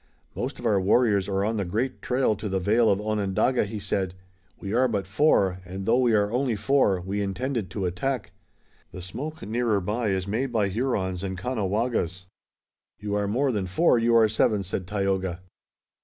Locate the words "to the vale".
2.37-2.89